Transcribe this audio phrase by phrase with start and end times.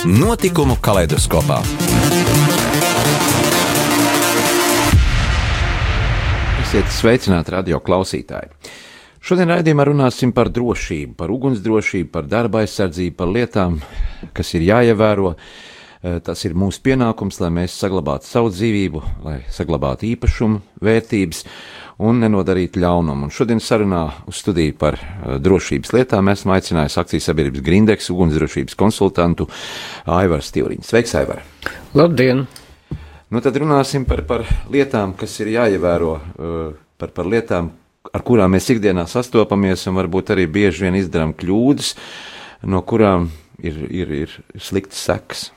[0.00, 1.58] Notikumu kaleidoskopā.
[6.62, 8.48] Esiet sveicināti radio klausītāji!
[9.20, 13.76] Šodien raidījumā runāsim par drošību, par ugunsdrošību, par darba aizsardzību, par lietām,
[14.32, 15.34] kas ir jāievēro.
[15.36, 21.44] Eh, tas ir mūsu pienākums, lai mēs saglabātu savu dzīvību, lai saglabātu īpašumu, vērtības
[22.00, 23.28] un nenodarītu ļaunumu.
[23.28, 28.78] Un šodien sarunā uz studiju par uh, drošības lietām esmu aicinājis akcijas sabiedrības Grindeks ugunsdrošības
[28.80, 29.48] konsultantu
[30.08, 30.86] Aivaru Stīvriņu.
[30.86, 31.44] Sveiks, Aivar!
[31.98, 32.46] Labdien!
[33.30, 37.70] Nu, tad runāsim par, par lietām, kas ir jāievēro, uh, par, par lietām,
[38.10, 41.94] ar kurām mēs ikdienā sastopamies, un varbūt arī bieži vien izdarām kļūdas,
[42.72, 43.28] no kurām
[43.62, 45.50] ir, ir, ir slikts seks.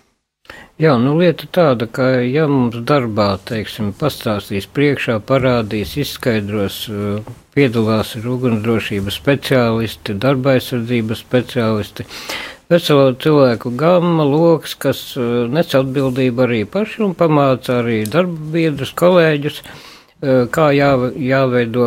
[0.82, 8.16] Jā, nu lieta tāda, ka ja mums darbā, teiksim, pastāstīs priekšā, parādīs, izskaidros, eh, piedalās
[8.18, 12.08] ir ugunsdrošības speciālisti, darba aizsardzības speciālisti,
[12.74, 18.92] veselo cilvēku gama, loks, kas eh, nes atbildību arī paši un pamāca arī darba biedrus,
[19.00, 20.90] kolēģus, eh, kā jā,
[21.30, 21.86] jāveido,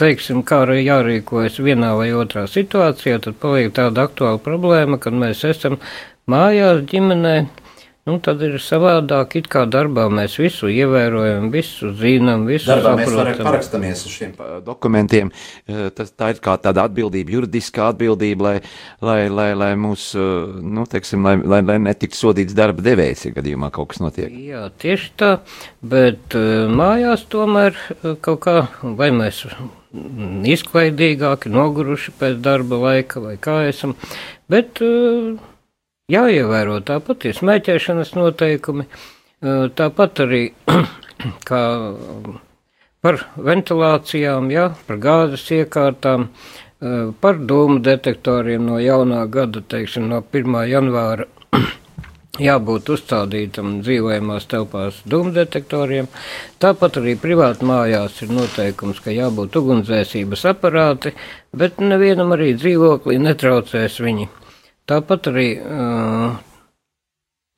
[0.00, 5.44] teiksim, kā arī jārīkojas vienā vai otrā situācijā, tad paliek tāda aktuāla problēma, kad mēs
[5.46, 5.78] esam
[6.30, 7.36] mājās, ģimenē.
[8.04, 13.30] Nu, tad ir savādāk, it kā darbā mēs visu ievērojam, visu zinām, visu darbā saprotam.
[13.30, 14.34] Mēs parakstāmies uz šiem
[14.66, 15.30] dokumentiem.
[15.64, 18.52] Eh, tas, tā ir kā tāda atbildība, juridiskā atbildība, lai,
[19.00, 23.38] lai, lai, lai mūs, eh, nu, teiksim, lai, lai, lai netiktu sodīts darba devējs, ja
[23.38, 24.36] gadījumā kaut kas notiek.
[24.50, 25.32] Jā, tieši tā,
[25.80, 27.80] bet mājās tomēr
[28.20, 28.58] kaut kā,
[29.00, 29.46] vai mēs
[30.52, 33.96] izklaidīgāki, noguruši pēc darba laika, vai kā esam,
[34.50, 35.38] bet uh,
[36.12, 38.84] jāievēro tāpat ir smēķēšanas noteikumi,
[39.78, 40.42] tāpat arī
[41.48, 41.62] kā
[43.04, 46.28] par ventilācijām, jā, par gāzes iekārtām,
[47.24, 50.60] par dūmu detektoriem no jaunā gada, teiksim, no 1.
[50.68, 51.28] janvāra
[52.48, 56.12] jābūt uzstādītam dzīvojamās telpās dūmdetektoriem.
[56.60, 61.16] Tāpat arī privāti mājās ir noteikums, ka jābūt ugunsdzēsības aparāti,
[61.56, 64.28] bet nevienam arī dzīvoklī netraucēs viņi.
[64.84, 66.34] Tāpat arī uh,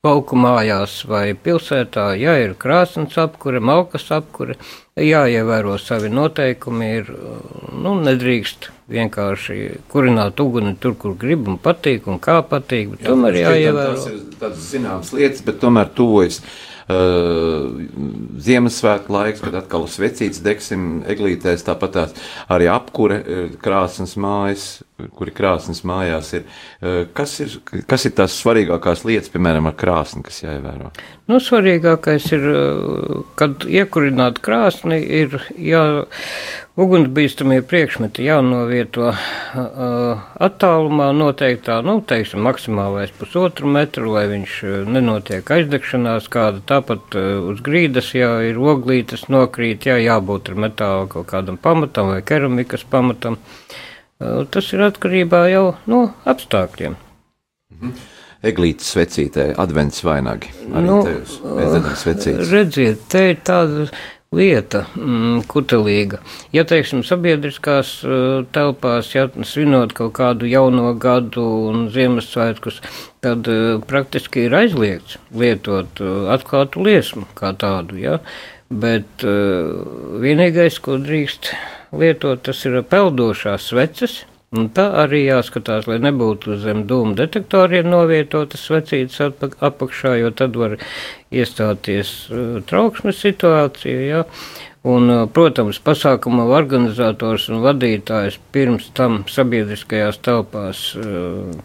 [0.06, 4.56] lauku mājās vai pilsētā, ja ir krāsnes apkure, malkas apkure,
[5.00, 7.10] jāievēro savi noteikumi, ir,
[7.74, 9.58] nu, nedrīkst vienkārši
[9.90, 13.98] kurināt uguni tur, kur grib un patīk un kā patīk, Jā, tomēr jāievēro.
[13.98, 16.40] Tas ir tādas zināmas lietas, bet tomēr tuvojas.
[16.86, 17.82] Uh,
[18.46, 23.16] Ziemassvētku laiks, kad atkal svecītas degsim eglītēs, tāpat tās arī apkure
[23.58, 26.44] krāsnes mājas, kuri krāsnes mājās ir.
[26.80, 27.58] Uh, kas ir,
[27.88, 30.92] kas ir tās svarīgākās lietas, piemēram, ar krāsni, kas jāievēro?
[31.28, 35.84] Nu, svarīgākais ir, uh, kad iekurināt krāsni, ir jā,
[36.76, 46.28] Ugunsbīstamie priekšmeti jānovieto uh, attālumā noteiktā, nu, teiksim, maksimālais pusotru metru, lai viņš nenotiek aizdegšanās
[46.32, 46.60] kāda.
[46.68, 47.16] Tāpat
[47.48, 52.84] uz grīdas, ja ir oglītes nokrīt, jā, jābūt ar metāla kaut kādam pamatam vai keramikas
[52.92, 53.40] pamatam.
[53.40, 53.82] Uh,
[54.18, 56.96] tas ir atkarībā jau no apstākļiem.
[57.76, 57.96] Mhm.
[58.46, 60.52] Eglītes svecītē, advents vainagi.
[60.68, 63.86] Arī nu, tevis, redziet, te ir tāda
[64.36, 66.20] lieta, mm, kutelīga.
[66.54, 67.92] Ja, teiksim, sabiedriskās
[68.54, 72.80] telpās, ja svinot kaut kādu jauno gadu un Ziemassvētkus,
[73.24, 73.48] tad
[73.88, 76.02] praktiski ir aizliegts lietot
[76.34, 78.18] atklātu liesmu kā tādu, ja,
[78.70, 81.54] bet vienīgais, ko drīkst
[82.00, 84.22] lietot, tas ir peldošās sveces,
[84.54, 89.34] Un tā arī jāskatās, lai nebūtu zem dūmu detektoriem novietotas svecītas
[89.68, 90.76] apakšā, jo tad var
[91.34, 94.04] iestāties uh, trauksmes situācija.
[94.06, 94.20] Ja?
[94.86, 100.82] Un, protams, pasākuma organizators un vadītājs pirms tam sabiedriskajās telpās,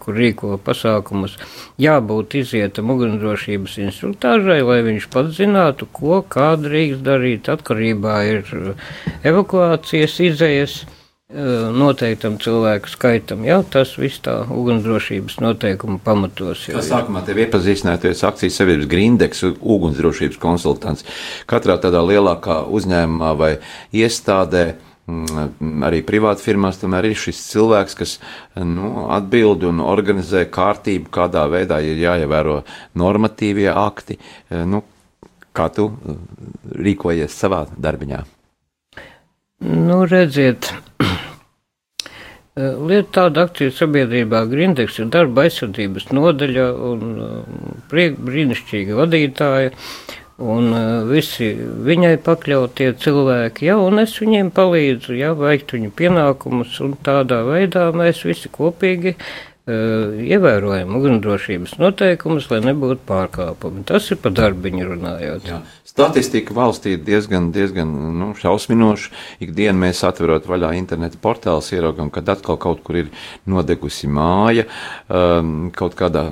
[0.02, 1.36] kur rīko pasākumus,
[1.82, 7.52] jābūt izietam ugunsdrošības instruktāžai, lai viņš pats zinātu, ko kā drīkst darīt.
[7.52, 8.50] Atkarībā ir
[9.22, 10.80] evakuācijas izējas
[11.32, 13.44] noteiktam cilvēku skaitam.
[13.46, 16.66] Jā, tas viss tā ugunsdrošības noteikuma pamatos.
[16.68, 21.06] Jā, sākumā tev iepazīstināties akcijas sabiedrības Grindeks ugunsdrošības konsultants.
[21.50, 23.52] Katrā tādā lielākā uzņēmumā vai
[23.96, 24.64] iestādē
[25.08, 28.18] mm, arī privāti firmās tomēr ir šis cilvēks, kas
[28.58, 32.60] nu, atbild un organizē kārtību, kādā veidā ir jāievēro
[33.00, 34.20] normatīvie akti.
[34.50, 34.84] Nu,
[35.56, 35.90] kā tu
[36.76, 38.24] rīkojies savā darbiņā?
[39.62, 40.72] Nu, redziet,
[42.88, 47.04] Lieta tāda akciju sabiedrībā Grindeks ir darba aizsardzības nodaļa un
[47.92, 49.70] priek, brīnišķīga vadītāja.
[50.42, 50.74] Un
[51.06, 51.52] visi
[51.86, 57.84] viņai pakļautie cilvēki, ja, un es viņiem palīdzu, ja, veikt viņu pienākumus, un tādā veidā
[57.94, 63.84] mēs visi kopīgi uh, ievērojam ugunsdrošības noteikumus, lai nebūtu pārkāpumi.
[63.86, 65.46] Tas ir par darbiņu runājot.
[65.46, 65.60] Jā.
[65.86, 69.12] Statistika valstī ir diezgan, diezgan nu, šausminoša.
[69.44, 73.12] Ikdienu mēs atverot vaļā interneta portālus, ieraugam, kad atkal kaut kur ir
[73.46, 74.64] nodegusi māja,
[75.06, 76.24] um, kaut kādā,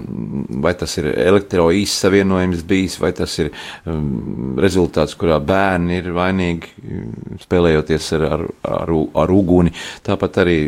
[0.64, 3.52] vai tas ir elektroīzs savienojums bijis, vai tas ir
[3.84, 9.76] um, rezultāts, kurā bērni ir vainīgi spēlējoties ar, ar, ar, ar uguni.
[10.08, 10.58] Tāpat arī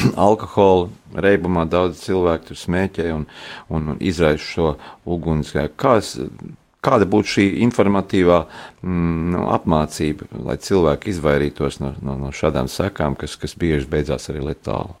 [0.30, 3.26] alkohola reibumā daudz cilvēku tur smēķē un,
[3.68, 4.72] un, un izraisa šo
[5.08, 5.76] ugunsgrēku.
[5.80, 6.16] Kāds,
[6.84, 13.18] kāda būtu šī informatīvā mm, nu, apmācība, lai cilvēki izvairītos no, no, no šādām sekām,
[13.20, 14.96] kas, kas bieži beidzās arī letāli?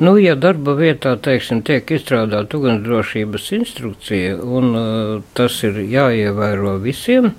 [0.00, 7.34] Nu, ja darba vietā, teiksim, tiek izstrādāta ugunsdrošības instrukcija, un uh, tas ir jāievēro visiem,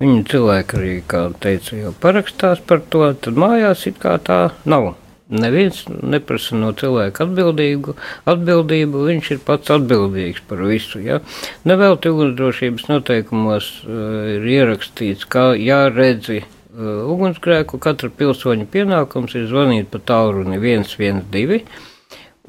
[0.00, 4.94] viņi cilvēki arī, kā teicu, jau parakstās par to, tad mājās it kā tā nav.
[5.30, 7.94] Neviens neprasa no cilvēka atbildību,
[8.30, 10.98] atbildību, viņš ir pats atbildīgs par visu.
[11.04, 11.20] Ja?
[11.68, 19.92] Nevelti ugunsdrošības noteikumos uh, ir ierakstīts, kā jāredzi uh, ugunsgrēku, katra pilsoņa pienākums ir zvanīt
[19.94, 21.62] pa tālruni 112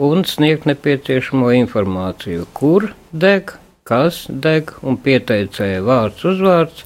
[0.02, 3.54] un sniegt nepieciešamo informāciju, kur deg,
[3.86, 6.86] kas deg un pieteicēja vārds uzvārds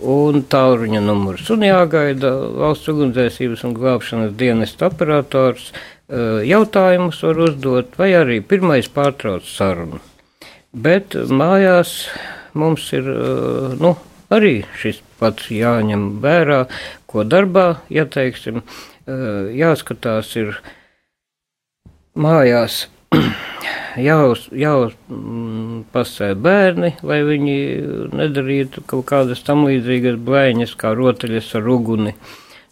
[0.00, 1.48] un tālruņa numurs.
[1.52, 5.70] Un jāgaida valsts ugunsdzēsības un glābšanas dienesta operators.
[6.10, 10.00] Eh, jautājumus var uzdot, vai arī pirmais pārtrauc sarunu.
[10.72, 12.08] Bet mājās
[12.58, 13.94] mums ir eh, nu,
[14.30, 16.64] arī šis pats jāņem vērā,
[17.10, 20.56] ko darbā, ja teiksim, eh, jāskatās ir
[22.18, 22.86] mājās
[23.98, 27.56] jāuz, jāuzpasē mm, bērni, lai viņi
[28.16, 32.14] nedarītu kaut kādas tam līdzīgas blēņas, kā rotaļas ar uguni.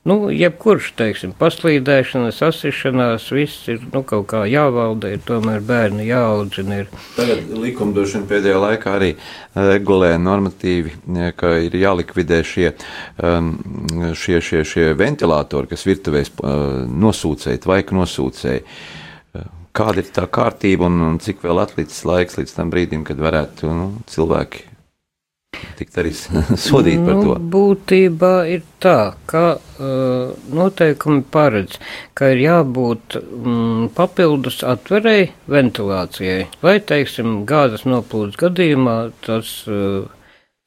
[0.09, 6.79] Nu, jebkurš, teiksim, paslīdēšana, sasišanās, viss ir nu, kaut kā jāvalda, ir tomēr bērni jāaudzina.
[6.81, 6.93] Ir.
[7.17, 9.11] Tagad likumdošana pēdējā laikā arī
[9.59, 10.95] regulē normatīvi,
[11.37, 12.71] ka ir jālikvidē šie,
[13.21, 13.51] um,
[14.17, 18.65] šie, šie, šie ventilatori, kas virtuvēs uh, nosūcēji, tvaika nosūcēji
[19.79, 23.71] kāda ir tā kārtība un, un cik vēl atlicis laiks līdz tam brīdim, kad varētu
[23.71, 24.67] nu, cilvēki
[25.79, 26.13] tikt arī
[26.69, 27.37] sodīti par to?
[27.39, 31.79] Nu, būtībā ir tā, ka uh, noteikumi paredz,
[32.19, 40.07] ka ir jābūt mm, papildus atverēji ventilācijai, lai, teiksim, gāzes noplūdes gadījumā tas uh,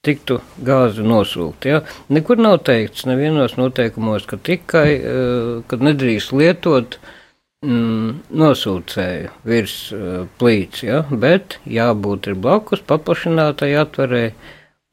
[0.05, 1.69] tiktu gāzi nosūkt.
[1.69, 1.83] Ja?
[2.09, 7.17] Nekur nav teikts nevienos noteikumos, ka tikai, uh, kad nedrīkst lietot uh,
[7.65, 11.03] mm, nosūcēju virs uh, plīts, ja?
[11.11, 14.23] bet jābūt ir blakus paplašinātai atverē,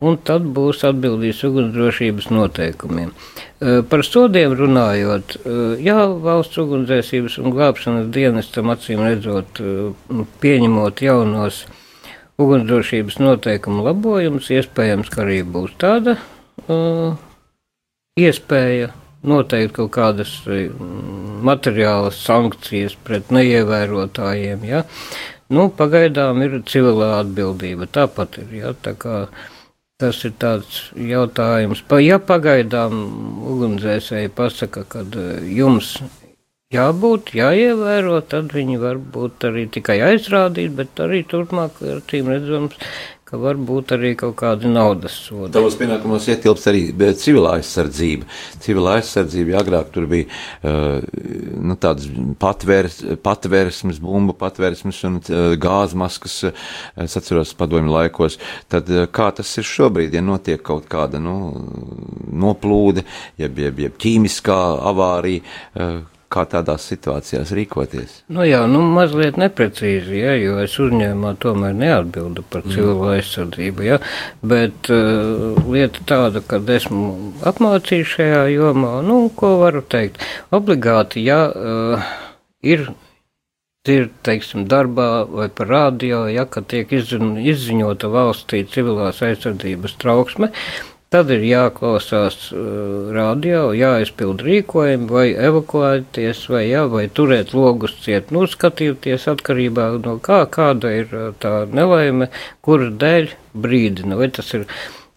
[0.05, 3.11] un tad būs atbildīs ugunsdrošības noteikumiem.
[3.11, 5.99] Uh, par sodiem runājot, uh, jā,
[6.29, 9.63] valsts ugunsdzēsības un glābšanas dienestam acīm redzot,
[10.43, 11.65] pieņemot jaunos
[12.39, 16.15] ugunsdrošības noteikumu labojumus, iespējams, ka arī būs tāda
[16.69, 17.17] uh,
[18.19, 18.93] iespēja
[19.27, 24.67] noteikti kaut kādas mm, materiālas sankcijas pret neievērotājiem.
[24.69, 24.85] Ja?
[25.49, 27.89] Nu, pagaidām ir civilā atbildība.
[27.91, 28.53] Tāpat ir.
[28.61, 28.75] Ja?
[28.77, 29.25] Tā kā,
[29.99, 31.83] tas ir tāds jautājums.
[31.89, 32.95] Pa, ja pagaidām
[33.55, 35.97] ugunsdzēsēji pasaka, ka e, jums
[36.75, 42.77] jābūt, jāievēro, tad viņi var būt arī tikai aizrādīt, bet arī turpmāk, acīm redzams,
[43.29, 45.51] ka var būt arī kaut kādi naudas sodi.
[45.53, 46.83] Tavos pienākumos ietilps arī
[47.21, 48.29] civilā aizsardzība.
[48.65, 51.05] Civilā aizsardzība, ja agrāk tur bija uh,
[51.61, 52.09] nu, tādas
[52.41, 56.67] patvērs, patvērsmes, bumbu patvērsmes un uh, gāzmaskas, uh,
[57.05, 58.39] es atceros padomju laikos,
[58.73, 61.37] tad uh, kā tas ir šobrīd, ja notiek kaut kāda nu,
[62.33, 63.05] noplūde,
[63.41, 65.45] jeb, jeb, jeb ķīmiskā avārija,
[65.77, 68.19] uh, kā tādās situācijās rīkoties?
[68.33, 72.77] Nu jā, nu mazliet neprecīzi, ja, jo es uzņēmumā tomēr neatbildu par mm.
[72.77, 73.99] cilvēku aizsardzību, ja,
[74.55, 81.45] bet uh, lieta tāda, ka esmu apmācījis šajā jomā, nu, ko varu teikt, obligāti, ja
[81.49, 82.17] uh,
[82.63, 82.91] ir
[83.89, 90.51] ir, teiksim, darbā vai par radio, ja, tiek izziņota valstī civilās aizsardzības trauksme,
[91.09, 98.29] Tad ir jāklausās uh, radio, jāizpild rīkojumi, vai evakuēties, vai, jā, vai turēt logus ciet,
[98.35, 102.29] nu, skatīties atkarībā no kā, kāda ir uh, tā nelaime,
[102.61, 104.67] kura dēļ brīdina, vai tas ir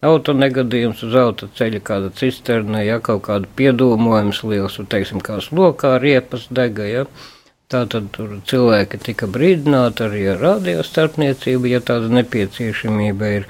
[0.08, 6.48] autonegadījums uz autoceļa, kāda cisterna, ja kaut kāda piedūmojums liels, un, teiksim, kā slokā riepas
[6.48, 7.04] dega, ja.
[7.72, 13.48] Tātad tur cilvēki tika brīdināti arī ar radio starpniecību, ja tāda nepieciešamība ir.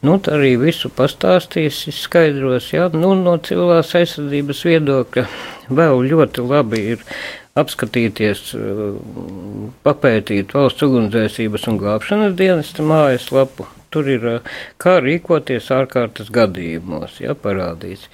[0.00, 5.24] Nu, tā arī visu pastāstīs, izskaidros, jā, nu, no civilās aizsardzības viedokļa
[5.76, 7.02] vēl ļoti labi ir
[7.60, 8.54] apskatīties,
[9.84, 13.66] papētīt valsts ugunsdzēsības un glābšanas dienesta mājaslapu.
[13.92, 14.24] Tur ir
[14.80, 18.06] kā rīkoties ārkārtas gadījumos, jā, parādīts.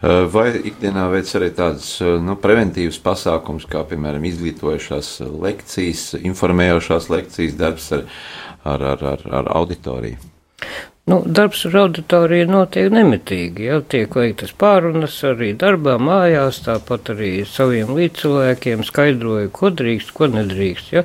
[0.00, 1.88] Vai ikdienā veic arī tādas
[2.24, 8.04] nu, preventīvas pasākums, kā piemēram izglītojušās lekcijas, informējošās lekcijas, darbs ar,
[8.74, 10.20] ar, ar, ar, ar auditoriju?
[11.10, 13.64] Nu, darbs ar auditoriju notiek nemitīgi.
[13.66, 20.28] Jau tiek veiktas pārunas arī darbā, mājās, tāpat arī saviem līdzcilvēkiem skaidroju, ko drīkst, ko
[20.30, 20.92] nedrīkst.
[20.94, 21.02] Ja?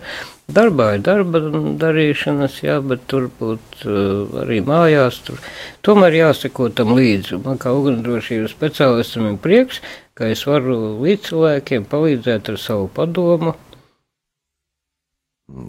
[0.60, 1.42] Darbā ir darba
[1.82, 5.24] darīšanas, jā, bet turbūt uh, arī mājās.
[5.26, 5.42] Tur.
[5.82, 7.42] Tomēr jāseko tam līdzi.
[7.48, 9.82] Man kā ugunsdrošības speciālistam ir prieks,
[10.14, 13.58] ka es varu līdzcilvēkiem palīdzēt ar savu padomu,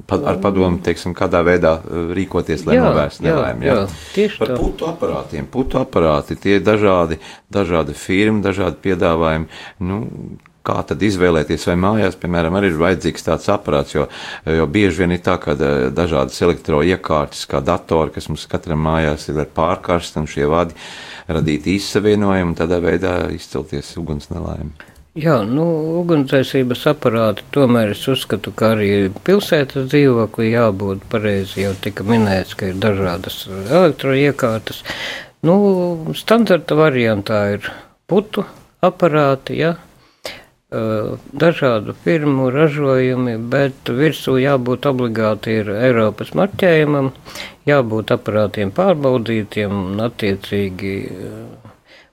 [0.08, 3.68] ar padomu, teiksim, kādā veidā uh, rīkoties, lai novērstu nelaimi.
[3.68, 4.56] Jā, jā, tieši Par tā.
[4.60, 5.48] putu aparātiem.
[5.52, 7.20] Putu aparāti, tie ir dažādi,
[7.52, 9.50] dažādi firmi, dažādi piedāvājumi.
[9.84, 10.00] Nu,
[10.66, 14.08] kā tad izvēlēties, vai mājās, piemēram, arī ir vajadzīgs tāds aparāts, jo,
[14.48, 19.28] jo bieži vien ir tā, ka uh, dažādas elektroiekārtas, kā datori, kas mums katram mājās
[19.28, 20.74] ir ar pārkarstu, un šie vadi
[21.28, 24.72] radīt izsavienojumu, un tādā veidā izcelties uguns nelaimi.
[25.16, 25.64] Jā, nu,
[26.02, 31.62] ugunsdzēsības aparāti tomēr es uzskatu, ka arī pilsētas dzīvokli jābūt pareizi.
[31.62, 34.82] Jau tika minēts, ka ir dažādas elektroiekārtas.
[35.46, 35.56] Nu,
[36.20, 37.70] standarta variantā ir
[38.10, 38.44] putu
[38.84, 39.72] aparāti, ja,
[40.68, 47.12] dažādu firmu ražojumi, bet virsū jābūt obligāti ir Eiropas marķējumam,
[47.64, 50.96] jābūt aparātiem pārbaudītiem un attiecīgi.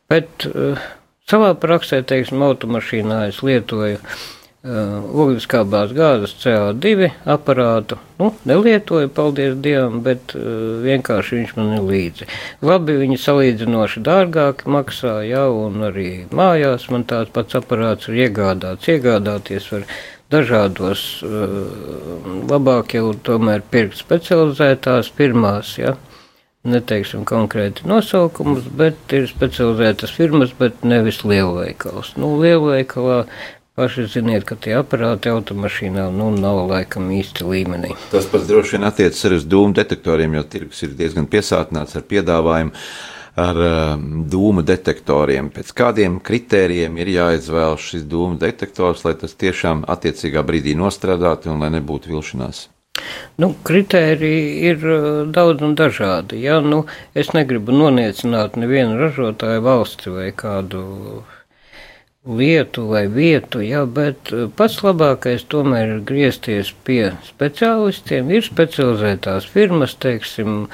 [0.07, 0.79] Bet, uh,
[1.23, 7.95] Savā praksē, teiksim, automašīnā es lietoju uh, ogliskābās gāzes CO2 aparātu.
[8.19, 10.43] Nu, nelietoju, paldies Dievam, bet uh,
[10.83, 12.27] vienkārši viņš man ir līdzi.
[12.67, 18.91] Labi, viņi salīdzinoši dārgāk maksā, jā, un arī mājās man tāds pats aparāts ir iegādāts.
[18.91, 19.87] Iegādāties var
[20.35, 25.95] dažādos, uh, labāk jau tomēr pirkt specializētās pirmās, jā.
[25.95, 26.12] Ja
[26.67, 32.13] neteiksim konkrēti nosaukumus, bet ir specializētas firmas, bet nevis lielveikals.
[32.19, 33.23] Nu, lielveikalā
[33.75, 37.95] paši ziniet, ka tie aparāti automašīnā nu, nav laikam īsti līmenī.
[38.13, 42.07] Tas pats droši vien attiecas arī uz dūmu detektoriem, jo tirgus ir diezgan piesātināts ar
[42.09, 42.75] piedāvājumu.
[43.33, 45.47] Ar um, dūmu detektoriem.
[45.55, 51.65] Pēc kādiem kritērijiem ir jāizvēlas šis dūmu detektors, lai tas tiešām attiecīgā brīdī nostrādātu un
[51.65, 52.67] lai nebūtu vilšanās?
[53.41, 56.37] Nu, kritēriji ir uh, daudz un dažādi.
[56.45, 56.59] Ja?
[56.61, 56.83] Nu,
[57.17, 60.83] es negribu noniecināt nevienu ražotāju valsti vai kādu
[62.23, 63.81] lietu vai vietu, ja?
[63.99, 68.29] bet uh, pats labākais tomēr ir griezties pie speciālistiem.
[68.37, 70.67] Ir specializētās firmas, teiksim,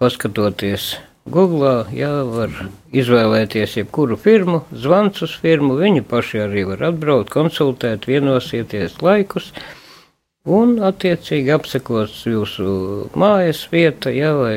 [0.00, 0.94] paskatoties
[1.30, 2.56] Google, jā, var
[2.90, 9.52] izvēlēties jebkuru firmu, zvans uz firmu, viņi paši arī var atbraukt, konsultēt, vienosieties laikus.
[10.42, 12.64] Un, attiecīgi, apsekos jūsu
[13.14, 14.56] mājas vieta, ja, vai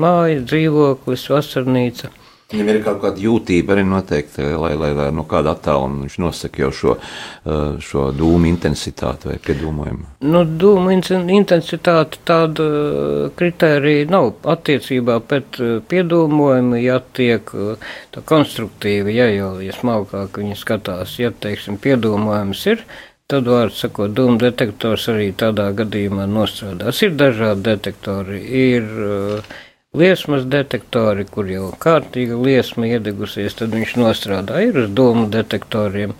[0.00, 2.08] māja, dzīvoklis, vasarnīca.
[2.50, 6.64] Viņam ir kaut kāda jūtība arī noteikti, lai, lai, lai no kāda attāluma viņš nosaka
[6.64, 10.08] jau šo, uh, šo dūmu intensitāti vai piedūmojumu.
[10.26, 10.96] Nu, dūmu
[11.36, 12.66] intensitāte tāda
[13.38, 15.60] kritērija nav attiecībā pret
[15.92, 17.54] piedūmojumu, ja tiek
[18.16, 22.82] tā konstruktīvi, ja jau, ja smalkāk viņi skatās, ja, teiksim, piedūmojums ir,
[23.30, 26.98] Tad, vārds sakot, dūmu detektors arī tādā gadījumā nostrādās.
[27.06, 29.52] Ir dažādi detektori, ir uh,
[29.94, 34.58] liesmas detektori, kur jau kārtīga liesma iedegusies, tad viņš nostrādā.
[34.66, 36.16] Ir uz dūmu detektoriem,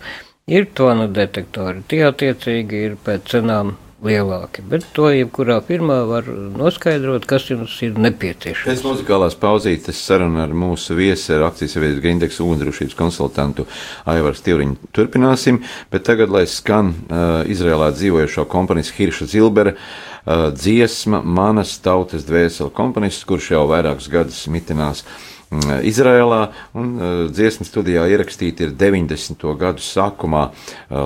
[0.47, 1.83] ir tvana detektori.
[1.91, 4.63] Tie attiecīgi ir pēc cenām lielāki.
[4.67, 8.67] Bet to jebkurā firmā var noskaidrot, kas jums ir nepieciešams.
[8.69, 13.67] Pēc muzikālās pauzītes saruna ar mūsu viesi, ar akcijas sabiedrības Grindeksa ugunsdrošības konsultantu
[14.09, 15.61] Aivaru Stīvriņu turpināsim,
[15.93, 22.73] bet tagad, lai skan uh, Izrēlā dzīvojošo komponistu Hirša Zilbera uh, dziesma Manas tautas dvēseli
[22.77, 26.41] komponists, kurš jau vairākus gadus mitinās uh, Izrēlā,
[26.79, 29.43] un uh, dziesmu studijā ierakstīta ir 90.
[29.59, 30.55] gadu sākumā uh,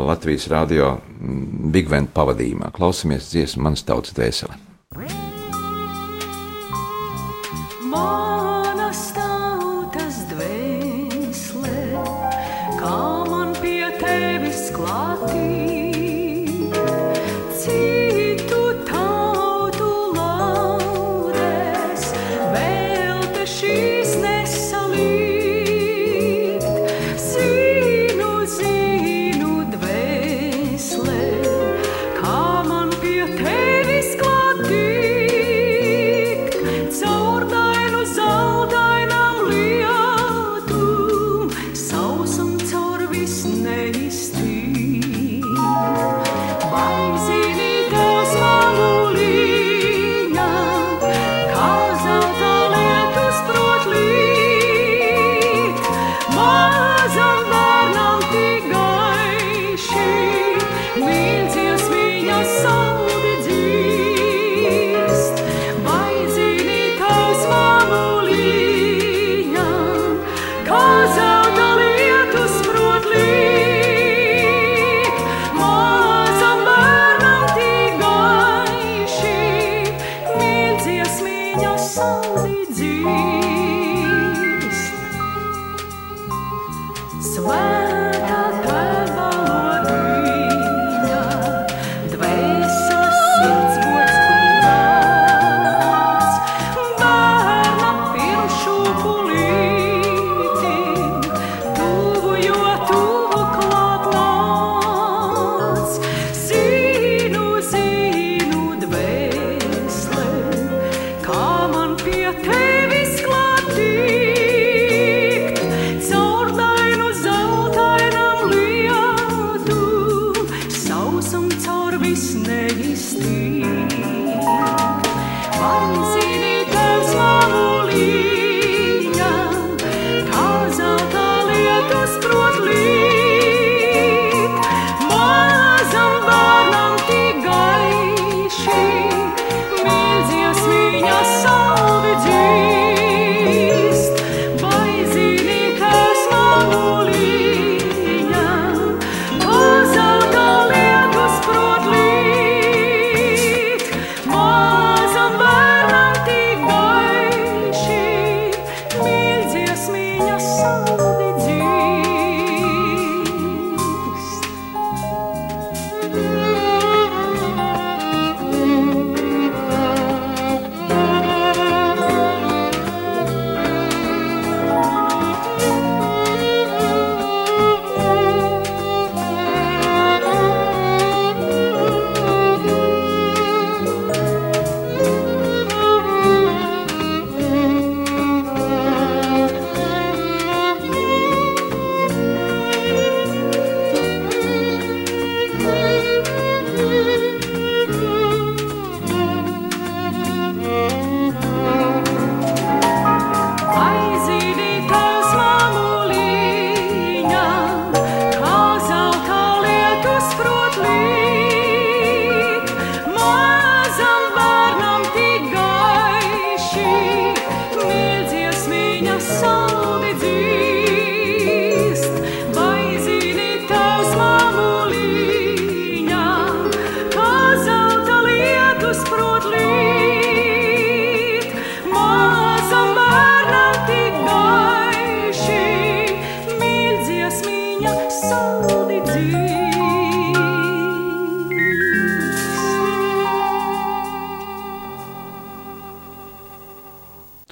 [0.05, 2.69] Latvijas radio mm, Big Vent pavadījumā.
[2.75, 4.61] Klausamies dziesmu manas tautas dvēseli.
[7.89, 8.44] Manas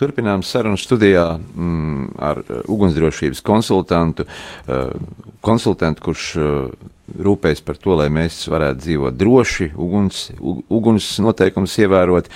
[0.04, 4.26] Turpinām sarunu studijā mm, ar uh, ugunsdrošības konsultantu,
[4.68, 4.90] uh,
[5.46, 6.90] konsultantu, kurš uh,
[7.24, 12.28] rūpējas par to, lai mēs varētu dzīvot droši, uguns, uguns noteikums ievērot,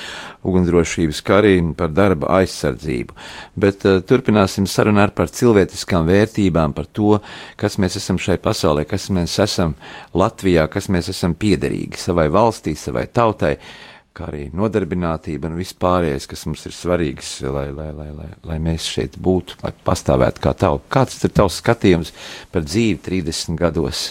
[0.48, 3.18] ugunsdrošības kā arī par darba aizsardzību.
[3.60, 7.18] Bet uh, turpināsim sarunu ar par cilvēciskām vērtībām, par to,
[7.60, 9.76] kas mēs esam šai pasaulē, kas mēs esam
[10.16, 13.58] Latvijā, kas mēs esam piederīgi savai valstī, savai tautai.
[13.58, 18.60] Uh, kā arī nodarbinātība un vispārējais, kas mums ir svarīgs, lai, lai, lai, lai, lai
[18.64, 20.86] mēs šeit būtu, lai pastāvētu kā tauta.
[20.98, 22.14] Kāds ir tavs skatījums
[22.54, 24.08] par dzīvi 30 gados?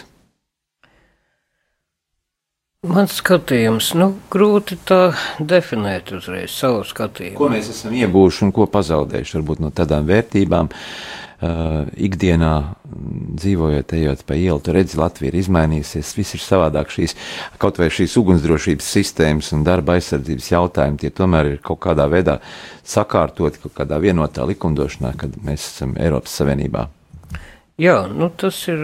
[2.86, 5.10] Mans skatījums, nu, grūti tā
[5.42, 7.38] definēt uzreiz savu skatījumu.
[7.40, 12.52] Ko mēs esam iegūši un ko pazaudējuši, varbūt no tādām vērtībām, uh, uh, ikdienā
[13.36, 16.92] dzīvojot, ejot pa ielu, tu redzi, Latvija ir izmainījusies, viss ir savādāk.
[16.92, 17.16] Šīs,
[17.62, 22.38] kaut vai šīs ugunsdrošības sistēmas un darba aizsardzības jautājumi, tie tomēr ir kaut kādā veidā
[22.86, 26.86] sakārtoti kaut kādā vienotā likumdošanā, kad mēs esam Eiropas Savienībā.
[27.76, 28.80] Jā, nu tas ir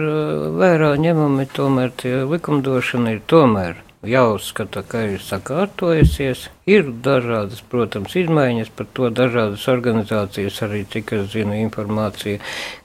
[0.59, 6.47] vērā ņemami, tomēr tie likumdošana ir tomēr jāuzskata, ka ir sakārtojusies.
[6.69, 12.39] Ir dažādas, protams, izmaiņas, par to dažādas organizācijas arī, cik es zinu, informācija,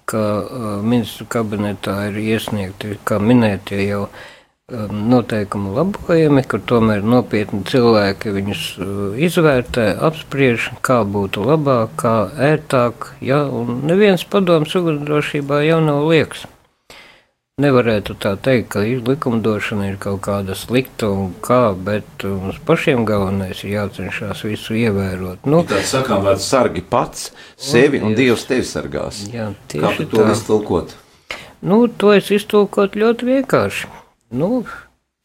[0.08, 7.64] ka uh, ministru kabinetā ir iesniegti, kā minētie jau um, noteikumu labojumi, kur tomēr nopietni
[7.68, 12.14] cilvēki viņus uh, izvērtē, apspriež, kā būtu labāk, kā
[12.52, 16.46] ērtāk, ja, un neviens padoms ugunsdrošībā jau nav liekas.
[17.58, 23.64] Nevarētu tā teikt, ka likumdošana ir kaut kāda slikta un kā, bet mums pašiem galvenais
[23.64, 25.42] ir jācenšas visu ievērot.
[25.50, 29.24] Nu, tā sakām, vārds sargi pats sevi un, un Dievs tevi sargās.
[29.34, 30.94] Jā, tieši kā tu to iztulkot?
[31.66, 33.90] Nu, to es iztulkot ļoti vienkārši.
[34.38, 34.62] Nu,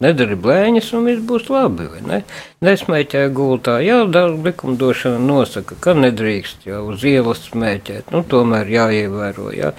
[0.04, 1.88] Nedari blēņas, un viss būs labi.
[2.08, 2.24] Ne?
[2.66, 3.78] Nesmēķē gultā.
[3.86, 8.12] Jā, likumdošana nosaka, ka nedrīkst jau uz ielas smēķēt.
[8.16, 9.54] Nu, tomēr jāievēro.
[9.56, 9.72] Jā.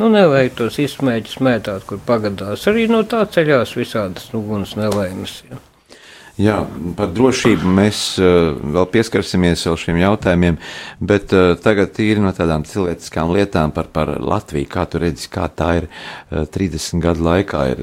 [0.00, 2.68] Nu, nevajag tos izsmēķus mētāt, kur pagadās.
[2.70, 5.40] Arī no tā ceļās visādas uguns nelaimes.
[5.48, 5.64] Jā.
[6.40, 6.60] Jā,
[6.96, 10.56] par drošību mēs uh, vēl pieskarsimies vēl šiem jautājumiem,
[11.04, 14.68] bet uh, tagad ir no tādām cilvēciskām lietām par, par Latviju.
[14.70, 17.82] Kā tu redzi, kā tā ir uh, 30 gadu laikā ir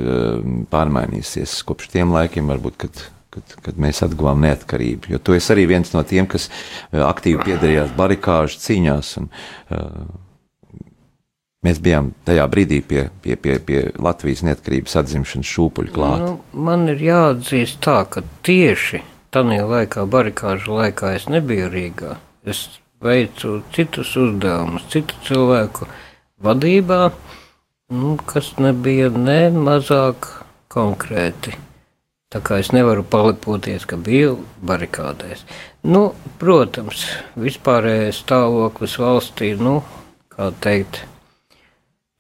[0.71, 3.03] pārmainījusies kopš tiem laikiem, varbūt, kad,
[3.35, 5.13] kad, kad mēs atguvām neatkarību.
[5.13, 6.49] Jo tu esi arī viens no tiem, kas
[6.91, 9.17] aktīvi piedalījās barikāžu cīņās.
[9.21, 9.29] Un,
[9.69, 10.26] uh,
[11.67, 16.27] Mēs bijām tajā brīdī pie, pie, pie, pie Latvijas neatkarības atzimšanas šūpuļa klāta.
[16.29, 19.01] Nu, man ir jāatzīst tā, ka tieši
[19.35, 22.13] tajā laikā, barikāžu laikā, es nebiju Rīgā.
[22.47, 22.69] Es
[23.03, 25.89] veicu citus uzdevumus, citu cilvēku
[26.47, 27.01] vadībā,
[27.91, 30.29] nu, kas nebija ne mazāk
[30.71, 31.57] konkrēti.
[32.31, 35.43] Tā kā es nevaru palipoties, ka biju barikādēs.
[35.83, 37.05] Nu, protams,
[37.39, 39.81] vispārējais stāvoklis valstī, nu,
[40.31, 41.03] kā teikt,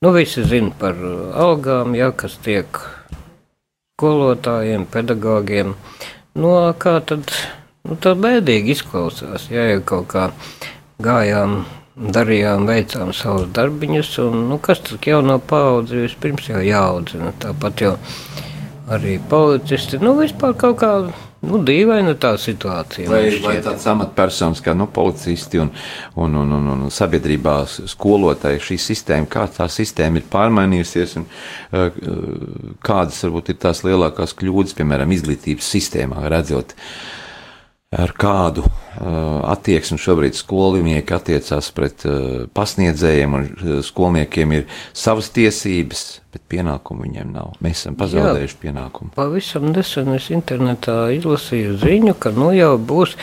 [0.05, 2.77] Nu, visi zina par uh, algām, ja, kas tiek
[3.97, 5.71] skolotājiem, pedagogiem.
[6.37, 7.31] Nu, kā tad
[7.81, 10.27] nu, tā bēdīgi izklausās, ja jau kaut kā
[11.01, 11.63] gājām,
[11.97, 17.33] darījām, veicām savus darbiņus, un nu, kas tad jauno paudzi vispirms jau jāaudzina.
[17.41, 17.95] Tāpat jau
[18.93, 20.91] arī policisti, nu, vispār kaut kā
[21.47, 23.07] Nu, dīvaina tā situācija.
[23.11, 25.71] Vai, vai tāds amatpersonas kā nu, policisti un,
[26.19, 32.01] un, un, un, un sabiedrībā skolotāji, šī sistēma, kā tā sistēma ir pārmainījusies un uh,
[32.83, 36.91] kādas varbūt ir tās lielākās kļūdas, piemēram, izglītības sistēmā, redzot uh,
[37.95, 45.29] ar kādu uh, attieksmi šobrīd skolnieki attiecās pret uh, pasniedzējiem, un uh, skolniekiem ir savas
[45.35, 46.01] tiesības,
[46.33, 47.53] bet pienākumu viņiem nav.
[47.63, 49.13] Mēs esam pazaudējuši Jā, pienākumu.
[49.15, 53.15] Pavisam nesen es internetā izlasīju ziņu, ka nu jau būs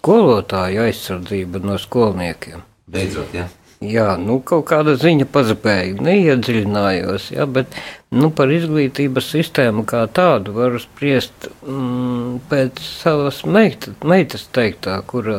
[0.00, 2.66] skolotāja aizsardzība no skolniekiem.
[2.90, 3.46] Beidzot, jā.
[3.78, 7.76] Jā, nu kaut kāda ziņa pazapēja, neiedziļinājos, jā, bet
[8.10, 15.38] nu, par izglītības sistēmu kā tādu varu spriest mm, pēc savas meita, meitas teiktā, kura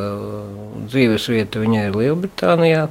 [0.86, 2.88] dzīves vieta viņai ir Lielbritānijā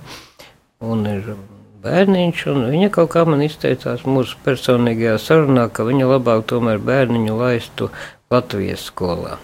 [0.86, 1.34] un ir
[1.82, 7.42] bērniņš, un viņa kaut kā man izteicās mūsu personīgajā sarunā, ka viņa labāk tomēr bērniņu
[7.42, 7.90] laistu
[8.30, 9.40] Latvijas skolā.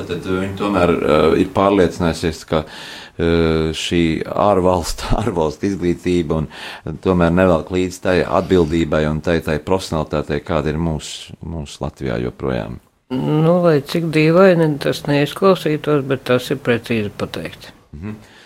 [0.00, 7.34] Tātad viņi tomēr uh, ir pārliecinājusies, ka uh, šī ārvalstu, ārvalstu izglītība un uh, tomēr
[7.36, 12.80] nevelk līdz tai atbildībai un tai, tai profesionalitātei, kāda ir mūsu mūs Latvijā joprojām.
[13.10, 17.72] Nu, lai cik dīvaini tas neizklausītos, bet tas ir precīzi pateikt.
[17.92, 18.36] Mm -hmm.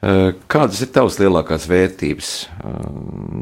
[0.00, 2.76] Eh, kādas ir tavas lielākās vērtības eh,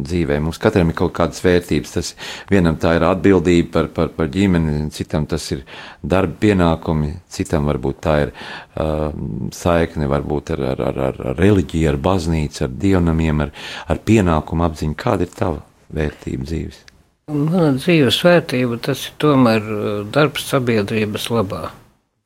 [0.08, 0.40] dzīvē?
[0.42, 1.92] Mums katram ir kaut kādas vērtības.
[1.94, 2.10] Tas
[2.50, 5.62] vienam tā ir atbildība par, par, par ģimeni, citam tas ir
[6.02, 9.08] darba pienākumi, citam varbūt tā ir uh,
[9.54, 14.66] saikne varbūt ar, ar, ar, ar, ar reliģiju, ar baznīcu, ar dievnamiem, ar, ar pienākumu
[14.66, 14.98] apziņu.
[14.98, 15.62] Kāda ir tava
[15.94, 16.86] vērtība dzīves?
[17.30, 19.74] Mana dzīves vērtība tas ir tomēr
[20.10, 21.68] darbs sabiedrības labā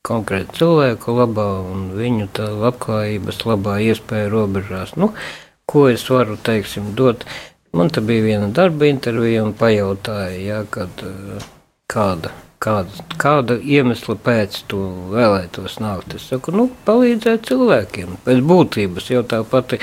[0.07, 4.97] konkrēti cilvēku labā un viņu labklājības labā iespēja robežās.
[4.99, 5.13] Nu,
[5.71, 7.27] ko es varu, teiksim, dot?
[7.73, 11.45] Man te bija viena darba intervija un pajautāja, ja, kad, eh,
[11.89, 14.81] kāda, kāda, kāda iemesla pēc tu
[15.15, 16.17] vēlētos nākt.
[16.19, 19.79] Es saku, nu, palīdzēt cilvēkiem pēc būtības, jo tā pati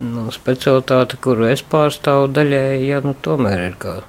[0.00, 4.00] nu, specialitāte, kuru es pārstāvu daļēji, ja, nu, tomēr ir kā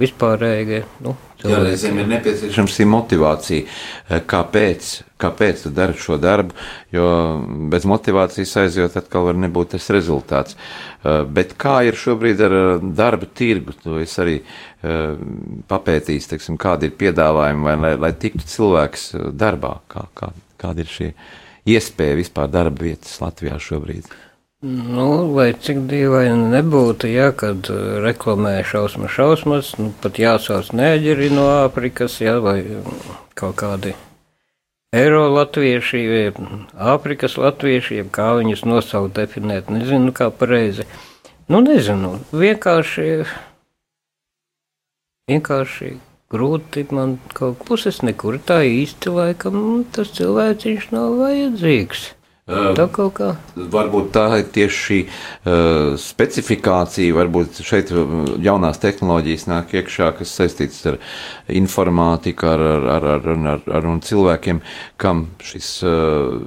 [0.00, 0.84] vispārēji.
[1.04, 3.64] Nu, Jā, reizēm ir nepieciešama šī motivācija.
[3.64, 4.90] Eh, kāpēc?
[5.20, 6.56] Kāpēc tu dari šo darbu?
[6.92, 7.06] Jo
[7.72, 10.56] bez motivācijas aizjot, atkal var nebūt tas rezultāts.
[10.56, 13.76] Eh, bet kā ir šobrīd ar eh, darba tirgu?
[13.82, 14.40] Tu esi arī
[14.80, 19.02] papētījis, teiksim, kādi ir piedāvājumi, vai, lai, lai tiktu cilvēks
[19.36, 19.74] darbā.
[19.92, 21.10] Kā, kā, kāda ir šī
[21.68, 24.08] iespēja vispār darba vietas Latvijā šobrīd?
[24.60, 31.30] Nu, lai cik dīvaini nebūtu, ja kad uh, reklamē šausmas, šausmas, nu, pat jāsauc neģeri
[31.32, 32.98] no Āfrikas, ja, vai um,
[33.40, 33.94] kaut kādi
[34.92, 36.50] eiro latvieši, vai
[36.92, 40.84] Āfrikas latvieši, ja kā viņus nosaukt, definēt, nezinu, kā pareizi.
[41.48, 43.08] Nu, nezinu, vienkārši,
[45.32, 45.94] vienkārši
[46.36, 52.10] grūti man kaut puses nekur tā īsti laikam, tas cilvēciņš nav vajadzīgs.
[53.70, 57.92] Varbūt tā ir tieši šī uh, specifikācija, varbūt šeit
[58.42, 60.98] jaunās tehnoloģijas nāk iekšā, kas saistītas ar
[61.60, 64.62] informātiku, ar, ar, ar, ar, ar, ar un cilvēkiem,
[65.00, 66.40] kam šis, uh,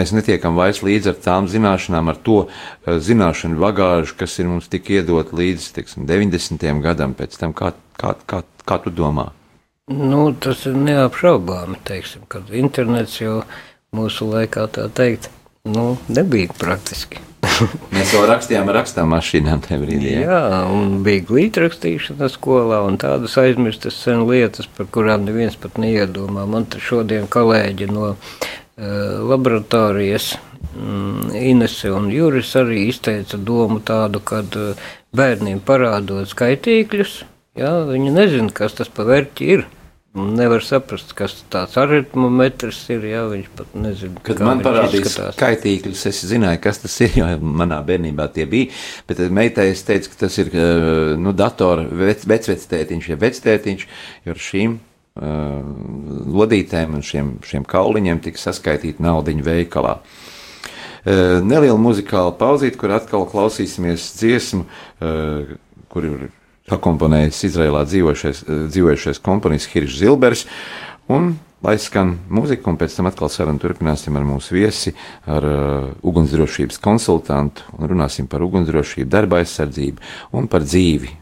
[0.00, 4.68] mēs netiekam vairs līdz ar tām zināšanām, ar to uh, zināšanu bagāžu, kas ir mums
[4.72, 6.68] tik iedot līdz, teiksim, 90.
[6.84, 9.30] gadam pēc tam, kā, kā, kā, kā tu domā?
[9.92, 13.42] Nu, tas ir neapšaubāmi, teiksim, kad internets jau
[13.94, 15.30] mūsu laikā tā teikt,
[15.68, 17.22] nu, nebija praktiski.
[17.94, 20.14] Mēs jau rakstījām ar rakstām mašīnām tajā brīdī.
[20.16, 20.24] Ja?
[20.24, 26.46] Jā, un bija glītrakstīšana skolā un tādas aizmirstas sen lietas, par kurām neviens pat neiedomā.
[26.50, 28.18] Man te šodien kolēģi no uh,
[29.30, 30.34] laboratorijas
[30.72, 37.20] mm, Inese un Juris arī izteica domu tādu, kad uh, bērniem parādot skaitīkļus,
[37.60, 39.66] jā, viņi nezina, kas tas pa vērķi ir.
[40.14, 43.02] Nevar saprast, kas tāds aritmometrs ir.
[43.10, 46.04] Jā, viņš pat nezina, kad man parādīja skaitīkļus.
[46.06, 48.70] Es zināju, kas tas ir, jo manā bērnībā tie bija.
[49.10, 50.52] Bet meitai es teicu, ka tas ir
[51.18, 53.88] nu, datora vec, vecvectētiņš, ja vectētiņš,
[54.28, 55.66] jo ar šīm uh,
[56.38, 59.96] lodītēm un šiem, šiem kauliņiem tika saskaitīta naudiņa veikalā.
[59.98, 65.58] Uh, neliela muzikāla pauzīte, kur atkal klausīsimies dziesmu, uh,
[65.90, 66.26] kur ir
[66.70, 70.46] sakomponējis Izrēlā eh, dzīvojušais komponists Hiršs Zilbers.
[71.12, 74.94] Un, lai skan mūzika, un pēc tam atkal sarunu turpināsim ar mūsu viesi,
[75.28, 80.00] ar uh, ugunsdrošības konsultantu, un runāsim par ugunsdrošību, darba aizsardzību
[80.40, 81.12] un par dzīvi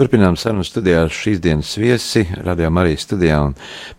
[0.00, 3.50] Turpinām sarunu studijā ar šīs dienas viesi, Radio Marijas studijā, un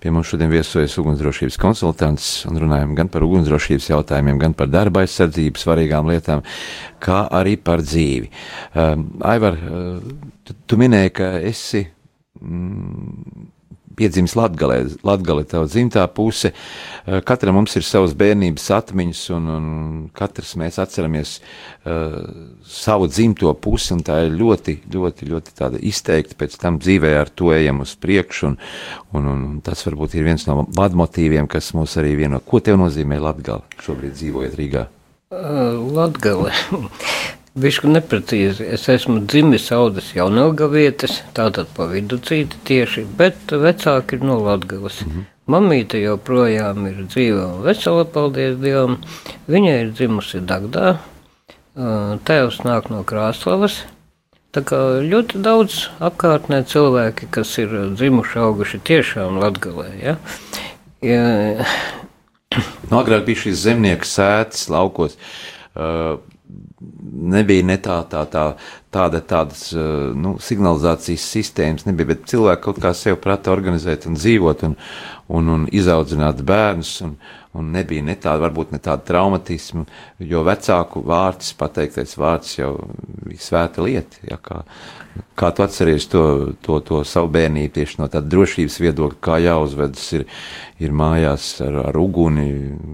[0.02, 5.04] pie mums šodien viesojas ugunsdrošības konsultants, un runājam gan par ugunsdrošības jautājumiem, gan par darba
[5.06, 6.42] aizsardzību svarīgām lietām,
[7.06, 8.32] kā arī par dzīvi.
[8.74, 8.96] Uh,
[9.30, 13.46] Aivar, uh, tu, tu minēji, ka esi mm,
[13.98, 16.52] piedzimis Latgalē, Latgalē tava dzimtā puse.
[17.28, 19.68] Katram mums ir savas bērnības atmiņas, un, un
[20.18, 22.18] katrs mēs atceramies uh,
[22.68, 27.34] savu dzimto pusi, un tā ir ļoti, ļoti, ļoti tāda izteikta, pēc tam dzīvē ar
[27.34, 28.58] to ejam uz priekšu, un,
[29.18, 32.42] un, un tas varbūt ir viens no vadmotīviem, kas mūs arī vieno.
[32.46, 34.88] Ko tev nozīmē Latgale šobrīd dzīvojot Rīgā?
[35.32, 36.52] Uh, Latgale.
[37.52, 38.64] Bišku neprecīzi.
[38.64, 45.02] Es esmu dzimis Audas jaunogavietes, tātad pa viducīti tieši, bet vecāki ir no Latgavas.
[45.04, 45.26] Mm -hmm.
[45.52, 49.02] Mamīte joprojām ir dzīva un vesela, paldies Dievam.
[49.50, 50.98] Viņa ir dzimusi Dagdā,
[52.30, 53.82] tēvs nāk no Krāslavas.
[54.52, 59.90] Tā kā ļoti daudz apkārtnē cilvēki, kas ir dzimuši, auguši tiešām Latgalē.
[60.04, 60.18] Ja?
[61.02, 61.66] Ja,
[62.90, 65.18] nu, agrāk bija šīs zemnieku sētas laukos.
[65.76, 66.20] Uh,
[67.34, 68.46] nebija ne tā, tā, tā,
[68.94, 69.68] tāda, tādas
[70.18, 74.76] nu, signalizācijas sistēmas, nebija, bet cilvēki kaut kā sev prata organizēt un dzīvot un,
[75.30, 76.96] un, un izaudzināt bērnus.
[77.06, 77.16] Un,
[77.58, 79.84] un nebija ne tāda, varbūt ne tāda traumatisma,
[80.24, 82.72] jo vecāku vārds, pateiktais vārds jau
[83.26, 84.22] bija svēta lieta.
[84.30, 84.62] Ja, kā,
[85.40, 86.24] kā tu atceries to,
[86.64, 90.28] to, to savu bērnību tieši no tāda drošības viedokļa, kā jāuzvedas ir,
[90.80, 92.48] ir mājās ar, ar uguni,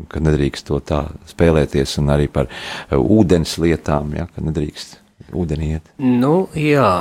[0.09, 4.97] kad nedrīkst to tā spēlēties, un arī par uh, ūdens lietām, ja, kad nedrīkst
[5.37, 5.93] ūdenī iet.
[6.01, 6.91] Nu, jā,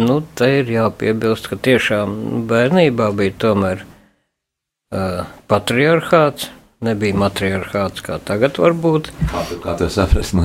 [0.00, 6.48] nu, te ir jāpiebilst, ka tiešām bērnībā bija tomēr uh, patriarchāts,
[6.84, 9.10] nebija matriarchāts kā tagad varbūt.
[9.30, 10.36] Kā kā tu saprast?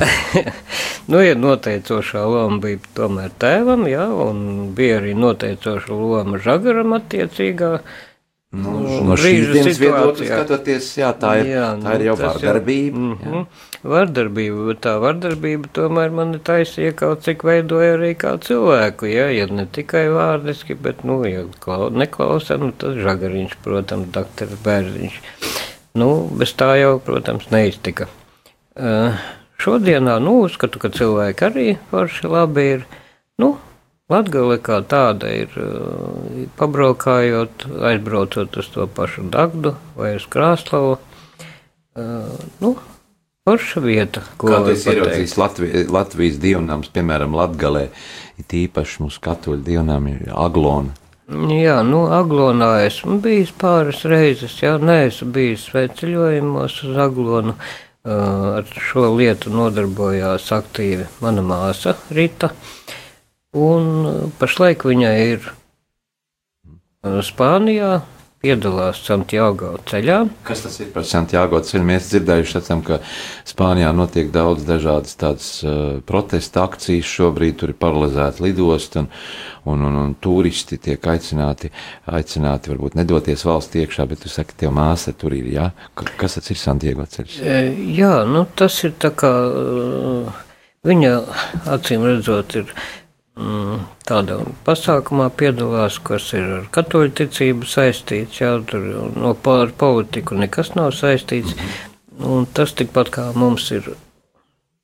[1.11, 7.77] nu, ja noteicošā loma bija tomēr tēvam, jā, un bija arī noteicoša loma žagaram attiecīgā.
[8.57, 8.73] Nu,
[9.03, 12.97] no šīs dienas viedokļa skatoties, jā, tā ir, jā, tā ir jau nu, vardarbība.
[12.97, 13.41] Mm -hmm.
[13.93, 19.65] Vardarbība, tā vardarbība tomēr mani taisīja kaut cik veidoja arī kā cilvēku, jā, ja ne
[19.65, 21.43] tikai vārdiski, bet, nu, ja
[21.91, 25.19] neklausam, nu, tad žagariņš, protams, dakteris bērziņš.
[25.97, 28.05] Nu, bez tā jau, protams, neiztika.
[28.77, 29.17] Uh,
[29.61, 32.85] šodienā nu, uzskatu, ka cilvēki arī forši labi ir.
[33.41, 33.55] Nu,
[34.07, 40.93] Latgale kā tāda ir uh, pabraukājot, aizbraucot uz to pašu Dagdu vai uz Krāslavu.
[41.97, 42.29] Uh,
[42.61, 42.77] nu,
[43.47, 47.89] forša vieta, ko Kā tu esi ieraudzījis Latvijas, Latvijas dievnams, piemēram, Latgalē,
[48.39, 50.95] it īpaši mūsu katoļu dievnām ir Aglona.
[51.27, 54.53] Jā, nu, Aglonā esmu bijis pāris reizes.
[54.63, 57.57] Jā, neesmu bijis sveceļojumos uz Aglonu.
[58.07, 62.53] Uh, ar šo lietu nodarbojās aktīvi mana māsa Rita.
[63.59, 65.49] Un pašlaik viņa ir
[67.03, 67.97] Spānijā,
[68.43, 70.17] piedalās Santiago ceļā.
[70.45, 71.85] Kas tas ir par Santiago ceļu?
[71.87, 72.99] Mēs dzirdējuši, esam, ka
[73.47, 77.09] Spānijā notiek daudz dažādas tādas uh, protesta akcijas.
[77.17, 79.09] Šobrīd tur ir paralizēta lidosta un,
[79.65, 81.71] un, un, un turisti tiek aicināti,
[82.05, 85.71] aicināti varbūt nedoties valsts iekšā, bet tu saki, tev māsa tur ir, jā?
[85.97, 87.41] Kas tas ir Santiago ceļš?
[87.41, 87.57] E,
[87.97, 90.45] jā, nu tas ir tā kā, uh,
[90.87, 91.17] viņa
[91.73, 92.71] acīm redzot ir
[94.07, 98.41] tādā pasākumā piedalās, kas ir ar katoļu ticību saistīts.
[98.41, 101.53] Jā, tur no pār politiku nekas nav saistīts.
[102.17, 103.91] Un tas tikpat kā mums ir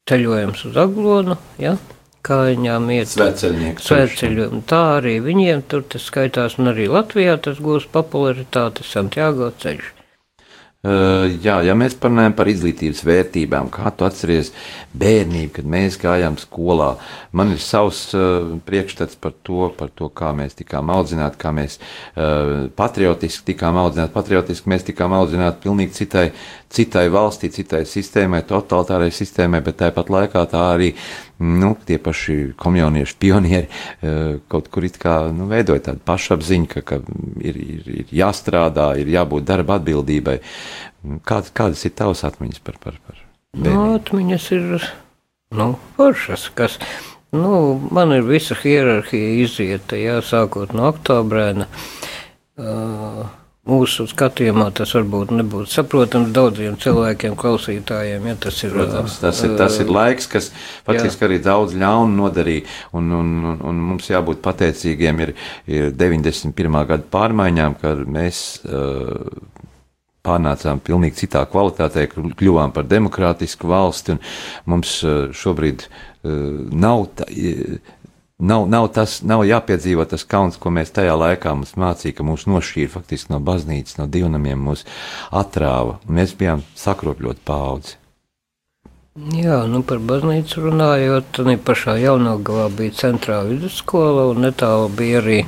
[0.09, 1.77] ceļojums uz Aglonu, ja,
[2.21, 4.61] kā viņām iet svētceļu.
[4.69, 10.02] Tā arī viņiem tur tas skaitās, un arī Latvijā tas gūs popularitāti Santiago ceļš.
[10.83, 14.49] Uh, jā, ja mēs parunājam par izglītības vērtībām, kā tu atceries
[14.99, 16.89] bērnību, kad mēs gājām skolā,
[17.31, 21.79] man ir savs uh, priekšstats par to, par to, kā mēs tikām audzināti, kā mēs
[21.79, 24.11] uh, patriotiski tikām audzināti.
[24.17, 26.25] Patriotiski mēs tikām audzināti pilnīgi citai,
[26.67, 30.91] citai valstī, citai sistēmai, totalitārai sistēmai, bet tāpat laikā tā arī
[31.43, 36.83] nu, tie paši komjaunieši, pionieri eh, kaut kur it kā nu, veidoja tādu pašapziņu, ka,
[36.87, 36.99] ka
[37.43, 40.39] ir, ir, ir jāstrādā, ir jābūt darba atbildībai.
[41.27, 43.19] Kād, kādas ir tavas atmiņas par, par, par
[43.53, 43.75] bērniem?
[43.75, 44.87] Nu, atmiņas ir
[45.59, 46.79] nu, foršas, kas,
[47.35, 47.53] nu,
[47.91, 51.67] man ir visa hierarhija izieta, jā, sākot no oktobrēna.
[52.53, 53.25] Uh,
[53.63, 58.25] Mūsu skatījumā tas varbūt nebūtu saprotams daudziem cilvēkiem, klausītājiem.
[58.27, 60.49] Ja tas ir, Protams, tas ir, tas ir laiks, kas
[60.83, 61.05] jā.
[61.23, 62.65] arī daudz ļaunu nodarīja,
[62.99, 65.31] un, un, un, un mums jābūt pateicīgiem ir,
[65.71, 66.79] ir 91.
[66.91, 69.31] gada pārmaiņām, kad mēs uh,
[70.27, 76.35] pārnācām pilnīgi citā kvalitātē, kļuvām par demokrātisku valsti, un mums uh, šobrīd uh,
[76.83, 77.31] nav tā.
[77.31, 77.99] Uh,
[78.43, 82.43] Nav, nav, tas, nav jāpiedzīvo tas kauns, ko mēs tajā laikā mums mācīja, ka mūs
[82.51, 84.83] nošķīra faktiski no baznīcas, no divnamiem, mūs
[85.31, 86.01] atrāva.
[86.11, 87.95] Mēs bijām sakropļot paudzi.
[89.37, 95.39] Jā, nu par baznīcu runājot, tad pašā jaunogavā bija centrā vidusskola un netālu bija arī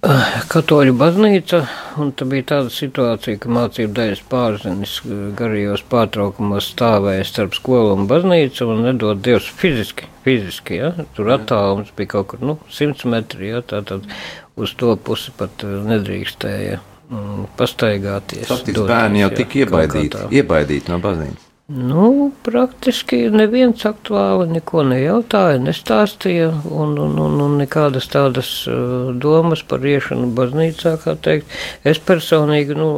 [0.00, 1.60] katoļu baznīca,
[2.00, 4.94] un tā bija tāda situācija, ka mācību daļas pārzinis
[5.36, 10.92] garajos pārtraukumos stāvēja starp skolu un baznīcu un nedod Dievs fiziski, fiziski, ja?
[11.16, 13.60] tur attālums bija kaut kur, nu, 100 metri, ja?
[13.60, 14.08] tātad
[14.56, 18.48] uz to pusi pat nedrīkstēja mm, pastaigāties.
[18.48, 21.49] Tāpēc bērni jau tika iebaidīti, iebaidīti no baznīcas.
[21.70, 29.62] Nu, praktiski neviens aktuāli neko nejautāja, nestāstīja, un, un, un, un nekādas tādas uh, domas
[29.70, 31.52] par iešanu baznīcā, kā teikt.
[31.86, 32.88] Es personīgi nu,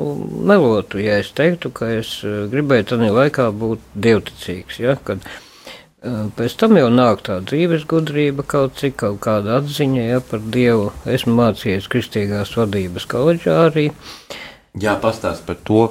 [0.49, 6.31] melotu, ja es teiktu, ka es uh, gribēju tādā laikā būt dievticīgs, ja, kad uh,
[6.39, 10.89] pēc tam jau nāk tā dzīves gudrība, kaut cik kaut kāda atziņa ja, par Dievu.
[11.05, 13.91] Esmu mācījies kristīgās vadības koledžā arī.
[13.93, 14.41] Uh,
[14.81, 15.83] Jā, pastāst par to,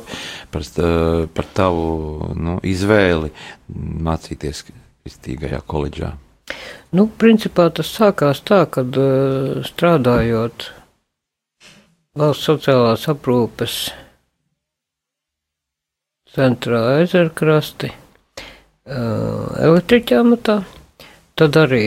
[0.50, 0.66] par,
[1.38, 3.30] par tavu nu, izvēli
[3.70, 6.16] mācīties kristīgajā koledžā.
[6.98, 8.98] Nu, principā tas sākās tā, kad
[9.68, 10.72] strādājot
[12.18, 13.78] valsts sociālās aprūpes
[16.34, 17.92] centrā ezerkrasti
[18.90, 20.58] elektriķamatā,
[21.38, 21.84] tad arī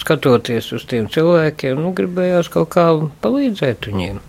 [0.00, 2.88] skatoties uz tiem cilvēkiem, nu, gribējās kaut kā
[3.20, 4.24] palīdzēt viņiem.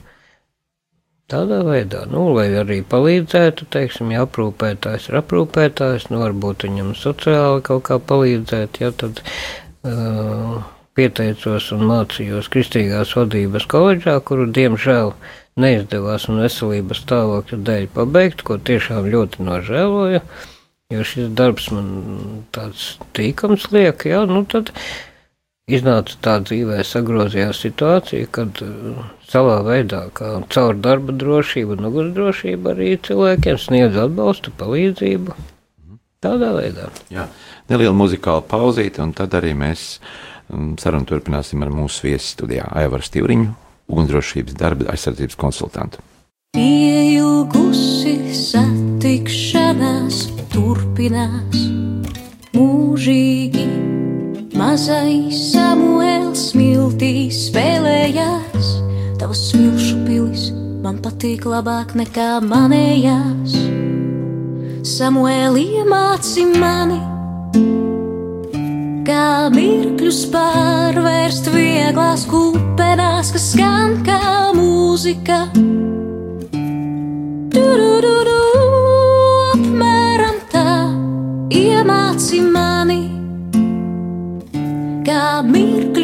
[1.32, 7.63] Tādā veidā, nu, lai arī palīdzētu, teiksim, ja aprūpētājs ir aprūpētājs, nu, varbūt viņam sociāli
[7.63, 10.57] kaut kā palīdzēt, ja tad uh,
[10.97, 15.13] pieteicos un mācījos Kristīgās vadības koledžā, kuru, diemžēl,
[15.61, 20.21] neizdevās un veselības stāvokļa dēļ pabeigt, ko tiešām ļoti nožēloju,
[20.91, 21.88] jo šis darbs man
[22.55, 24.73] tāds tīkams liek, ja, nu, tad
[25.70, 32.74] iznāca tā dzīvē sagrozījās situācija, kad uh, savā veidā, kā caur darba drošību un ugunsdrošību
[32.74, 35.38] arī cilvēkiem sniedz atbalstu, palīdzību.
[36.22, 36.91] Tādā veidā.
[37.09, 37.26] Jā,
[37.72, 39.95] neliela muzikāla pauzīte, un tad arī mēs
[40.53, 43.55] um, sarunu turpināsim ar mūsu viesu studijā Aivaru Stīvriņu,
[43.89, 46.03] ugunsdrošības darba aizsardzības konsultantu.
[46.53, 51.66] Pieilgusi satikšanās turpinās
[52.53, 54.00] mūžīgi
[54.51, 58.71] Mazais Samuēls smiltīs spēlējās,
[59.19, 60.49] tavs smilšu pilis
[60.83, 63.55] man patīk labāk nekā manējās.
[64.91, 66.99] Samuēlī iemāci mani,
[69.07, 74.21] kā mirkļus pārvērst vieglās kūpenās, kas skan kā
[74.57, 75.45] mūzika.
[77.55, 78.20] Turururu,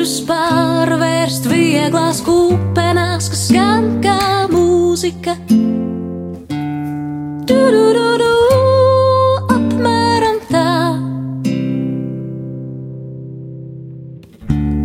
[0.07, 5.33] mirkļus pārvērst vieglās kūpenās, kas skan kā mūzika.
[7.43, 8.29] Turururu,
[9.51, 10.71] apmēram tā.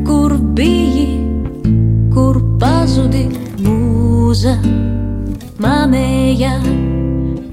[0.08, 1.06] Kur biji,
[2.10, 3.28] kur pazudi
[3.62, 4.56] mūza
[5.62, 6.56] manējā,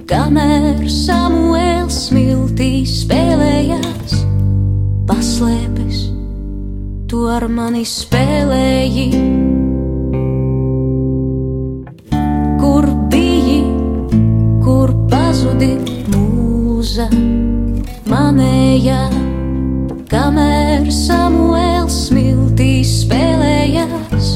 [0.10, 4.24] kamēr Samuēls smiltīs spēlējās,
[5.06, 5.79] paslēpes
[7.10, 9.08] tu ar mani spēlēji.
[12.62, 13.64] Kur biji,
[14.62, 15.72] kur pazudi
[16.14, 17.08] mūza
[18.12, 19.00] manējā,
[20.12, 24.36] kamēr Samuēls smiltīs spēlējās,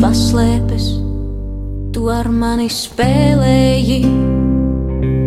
[0.00, 0.88] paslēpes,
[1.92, 4.00] tu ar mani spēlēji.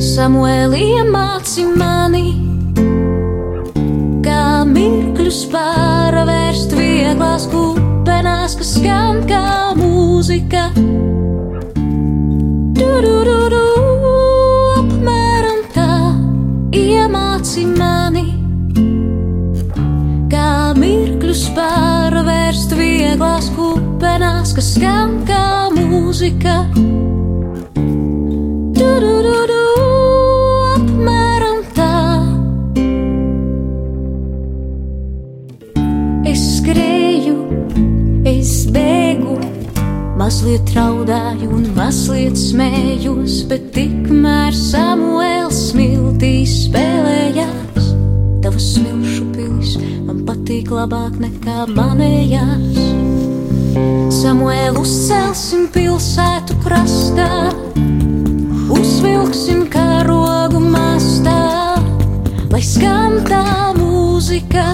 [0.04, 2.43] Samuēlī iemāci mani,
[5.24, 10.66] mirkļus pārvērst vērst vieglās kupenās, kas skan kā mūzika.
[12.76, 13.62] Turururu,
[14.82, 15.88] apmēram tā
[16.76, 18.26] iemāci mani,
[20.28, 26.66] kā mirkļus pārvērst vieglās kupenās, kas skan kā mūzika.
[28.76, 29.33] Turururu.
[40.24, 47.90] Mazliet raudāju un mazliet smējos, bet tikmēr Samuēls smiltīs spēlējās.
[48.46, 49.74] Tavas smilšu pilis
[50.08, 52.80] man patīk labāk nekā manējās.
[54.22, 57.28] Samuēl uzcelsim pilsētu krastā,
[58.80, 61.42] uzvilksim karogu mastā,
[62.48, 63.44] lai skan tā
[63.76, 64.70] mūzika.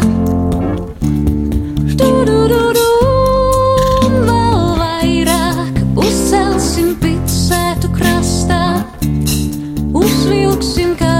[10.59, 11.18] Mūzika.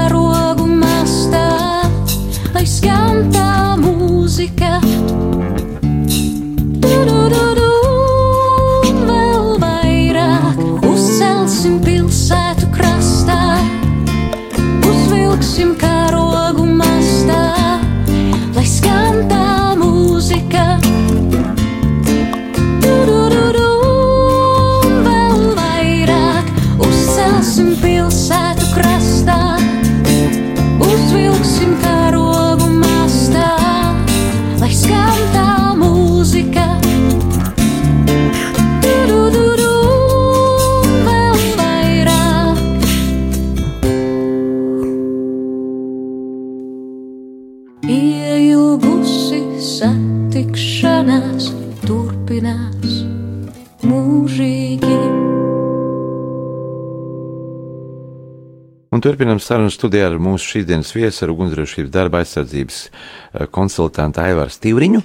[59.00, 64.52] Un turpinām sarunu studijā ar mūsu šīsdienas viesu, ar ugunsdrošības darba aizsardzības eh, konsultantu Aivāru
[64.52, 65.00] Stīvriņu.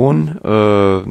[0.00, 1.04] Un uh,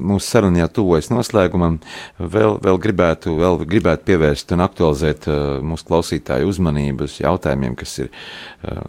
[0.00, 1.76] mūsu saruna jau tuvojas noslēgumam.
[2.16, 7.98] Vēl, vēl, gribētu, vēl gribētu pievērst un aktualizēt uh, mūsu klausītāju uzmanību uz jautājumiem, kas
[8.06, 8.80] ir uh,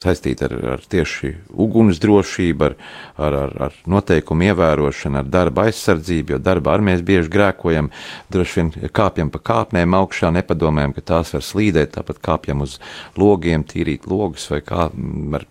[0.00, 1.30] saistīti ar, ar tieši
[1.60, 2.76] uguns drošību, ar,
[3.20, 7.90] ar, ar, ar noteikumu ievērošanu, ar darba aizsardzību, jo darbā arī mēs bieži grēkojam,
[8.32, 12.78] droši vien kāpjam pa kāpnēm augšā, nepadomājam, ka tās var slīdēt, tāpat kāpjam uz
[13.20, 14.88] logiem, tīrīt logus, vai kā
[15.36, 15.44] var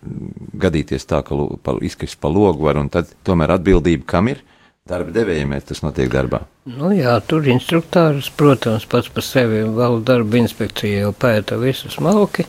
[0.66, 4.42] gadīties tā, ka pa, izkrist pa logu var, un tad tomēr atbildība kam ir?
[4.90, 6.42] Darba devējiem, tas notiek darbā.
[6.66, 12.48] Nu jā, tur instruktārs, protams, pats par sevi vēl darba inspekcija jau pēta visu smalki,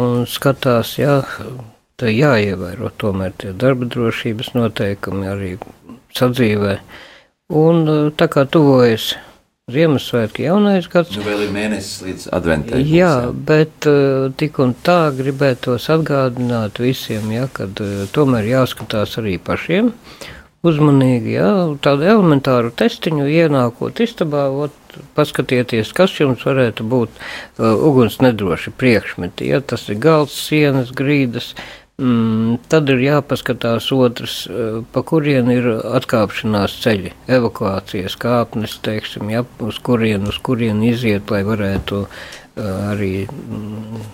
[0.00, 1.20] un skatās, jā,
[2.00, 5.52] tā jāievēro tomēr tie darba drošības noteikumi arī
[6.14, 6.78] sadzīvē.
[7.54, 7.86] Un
[8.16, 9.14] tā kā tuvojas
[9.72, 11.14] Ziemassvētki jaunais gads.
[11.16, 12.82] Nu, vēl ir mēnesis līdz adventai.
[12.84, 13.86] Jā, bet
[14.36, 17.80] tik un tā gribētos atgādināt visiem, ja, kad
[18.12, 19.88] tomēr jāskatās arī pašiem
[20.64, 21.50] uzmanīgi, ja,
[21.84, 29.50] tādu elementāru testiņu ienākot istabā, ot, paskatieties, kas jums varētu būt uh, uguns nedroši priekšmeti.
[29.52, 31.52] Ja tas ir galds, sienas, grīdas,
[32.00, 39.44] mm, tad ir jāpaskatās otrs, uh, pa kurien ir atkāpšanās ceļi, evakuācijas kāpnes, teiksim, ja,
[39.64, 43.16] uz kurien, uz kurien iziet, lai varētu uh, arī.
[43.28, 44.12] Mm,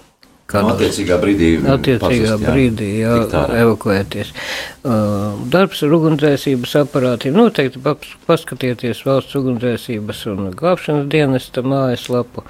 [0.50, 3.14] Kādā attiecīgā brīdī, attiecīgā pazust, jā, brīdī jā,
[3.60, 4.32] evakuēties.
[4.80, 7.82] Uh, darbs ar ugunsdzēsības aparātiem noteikti
[8.26, 12.46] paskatieties valsts ugunsdzēsības un glābšanas dienesta mājaslapu.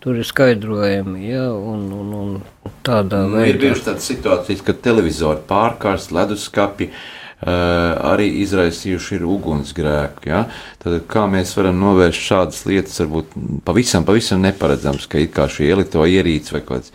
[0.00, 3.50] Tur ir skaidrojumi, ja, un, un, un tādā nu, veidā.
[3.50, 6.92] Ir bijušas tādas situācijas, kad televizori pārkārst, leduskapi,
[7.40, 10.26] Uh, arī izraisījuši ir ugunsgrēku.
[10.28, 10.42] Ja?
[10.82, 13.32] Tad, kā mēs varam novērst šādas lietas, varbūt
[13.64, 16.92] pavisam, pavisam neparedzams, ka it kā šī elektroierīce vai kaut kāds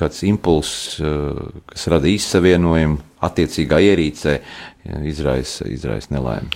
[0.00, 4.38] kāds impulss, eh, kas rada izsavienojumu attiecīgā ierīcē,
[5.04, 6.48] izraisa, izraisa nelaimi.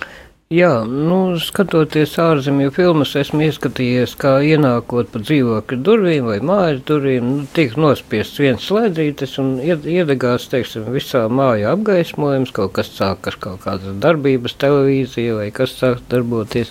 [0.53, 7.25] Jā, nu, skatoties ārzemju filmas, esmu ieskatījies, kā ienākot pa dzīvokļa durvīm vai mājas durvīm,
[7.25, 13.65] nu, tiek nospiests viens slēdzītes un iedegās, teiksim, visā mājā apgaismojums, kaut kas sākas, kaut
[13.65, 16.69] kādas darbības televīzija vai kas sāk darboties.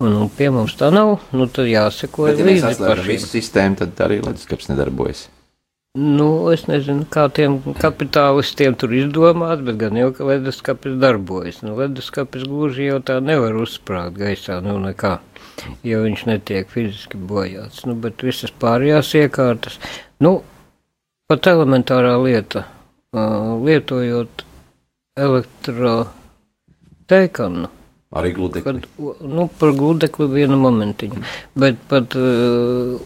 [0.00, 3.10] Un, nu, pie mums tā nav, nu, tad jāseko līdzi pašiem.
[3.12, 5.28] Visu sistēmu tad arī leduskapis nedarbojas.
[5.98, 11.58] Nu, es nezinu, kā tiem kapitālistiem tur izdomāt, bet gan jau, ka leduskapis darbojas.
[11.64, 15.18] Nu, leduskapis gluži jau tā nevar uzsprāgt gaisā, nu nekā,
[15.88, 17.86] jo viņš netiek fiziski bojāts.
[17.88, 19.74] Nu, bet visas pārējās iekārtas,
[20.22, 20.42] nu,
[21.26, 22.60] pat elementārā lieta,
[23.16, 24.44] uh, lietojot
[25.18, 27.68] elektroteikanu.
[28.18, 28.70] Arī gludekli.
[28.70, 28.76] Kad,
[29.26, 31.18] nu, par gludekli vienu momentiņu,
[31.58, 33.02] bet pat uh,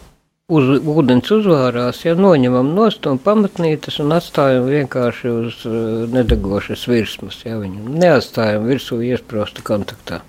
[0.51, 7.39] uz ūdens uzvārās, ja noņemam nost un pamatnītes un atstājam vienkārši uz uh, nedegošas virsmas,
[7.45, 10.21] ja viņu neatstājam virsū iesprosta kontaktā.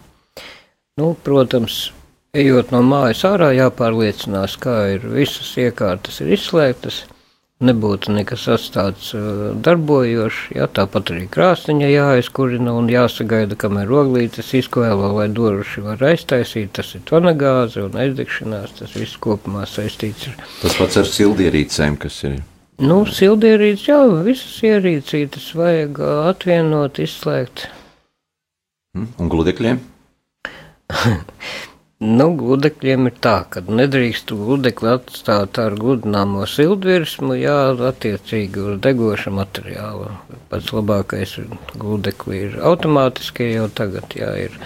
[1.01, 1.89] Nu, protams,
[2.35, 7.03] ejot no mājas ārā jāpārliecinās, kā ir visas iekārtas ir izslēgtas,
[7.65, 9.11] nebūtu nekas atstāts
[9.65, 10.55] darbojošs.
[10.57, 16.73] Jā, tāpat arī krāsniņa jāaizkurina un jāsagaida, kamēr oglītes izkvēlo, lai doruši var aiztaisīt.
[16.79, 20.41] Tas ir tonagāze un aizdegšanās, tas viss kopumā saistīts ar.
[20.62, 22.41] Tas pats ar sildierīcēm, kas ir.
[22.83, 26.01] Nu, sildierīces jau visas ierīcītes vajag
[26.31, 27.69] atvienot, izslēgt.
[28.99, 29.79] Mm, un gludekļiem?
[32.05, 37.57] Nu, gludekļiem ir tā, ka nedrīkst gludekli atstāt ar gludināmo sildvirsmu, jā,
[37.88, 40.11] attiecīgi uz degoša materiāla.
[40.50, 41.38] Pats labākais
[41.80, 44.59] gludekli ir automātiskie jau tagad, jā, ir.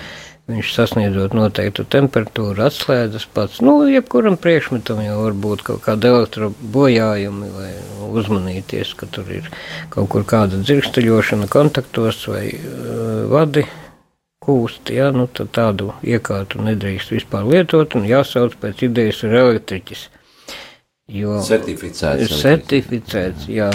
[0.48, 3.58] Viņš sasniedzot noteiktu temperatūru, atslēdzas pats.
[3.60, 7.72] Nu, jebkuram priekšmetam jau var būt kaut kāda elektrobojājumi vai
[8.16, 9.50] uzmanīties, ka tur ir
[9.92, 13.66] kaut kur kāda dzirksteļošana kontaktos vai uh, vadi
[14.48, 20.08] kūst, ja, nu, tad tādu iekārtu nedrīkst vispār lietot un jāsauc pēc idejas ir elektriķis.
[21.18, 22.24] Jo certificēts.
[22.24, 23.70] Ir certificēts, jā.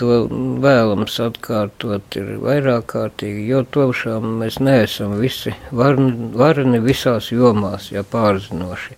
[0.00, 0.22] To
[0.64, 8.02] vēlams atkārtot ir vairāk kārtīgi, jo tošām mēs neesam visi varni, varni visās jomās, ja
[8.02, 8.96] pārzinoši.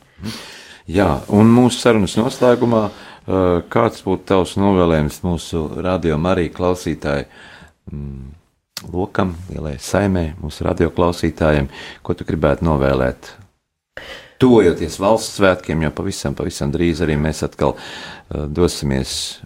[0.95, 2.87] Jā, un mūsu sarunas noslēgumā,
[3.75, 7.29] kāds būtu tavs novēlējums mūsu radio Marija klausītāji?
[7.91, 8.34] Mm
[8.93, 11.70] lokam, lielai saimē, mūsu radioklausītājiem,
[12.03, 13.32] ko tu gribētu novēlēt?
[14.43, 19.41] Tuvojoties valsts svētkiem, jo pavisam, pavisam drīz arī mēs atkal uh, dosimies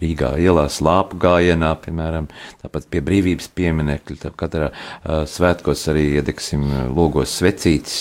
[0.00, 2.28] Rīgā ielā slāpu gājienā, piemēram,
[2.62, 6.64] tāpat pie brīvības pieminekļa, tā katrā uh, svētkos arī iedegsim
[6.96, 7.98] logos svecītes.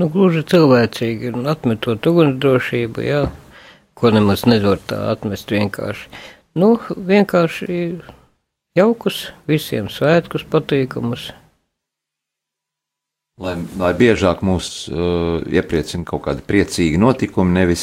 [0.00, 3.22] Nu, gluži cilvēcīgi ir atmetot ugunsdrošību, jā,
[3.98, 6.08] ko nemaz nevar tā atmest vienkārši.
[6.56, 7.80] Nu, vienkārši
[8.76, 11.30] jaukus, visiem svētkus patīkamus,
[13.36, 17.82] Lai, lai biežāk mūs uh, iepriecina kaut kādi priecīgi notikumi, nevis,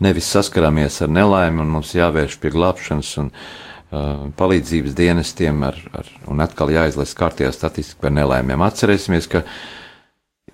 [0.00, 6.08] nevis saskaramies ar nelaimi un mums jāvērš pie glābšanas un uh, palīdzības dienestiem ar, ar,
[6.32, 8.64] un atkal jāizlaiž kārtējā statistika par nelaimēm.
[8.64, 9.44] Atcerēsimies, ka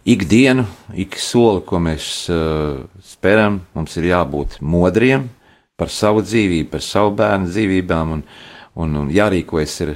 [0.02, 0.66] ikdienu,
[0.98, 5.30] ik soli, ko mēs uh, speram, mums ir jābūt modriem
[5.78, 8.26] par savu dzīvību, par savu bērnu dzīvībām un,
[8.74, 9.94] un, un jārīkojas ir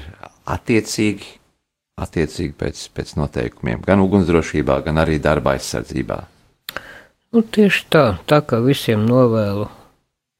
[0.51, 1.39] attiecīgi
[2.01, 6.18] attiecīgi pēc, pēc noteikumiem, gan ugunsdrošībā, gan arī darba aizsardzībā.
[7.35, 9.68] Nu, tieši tā, tā kā visiem novēlu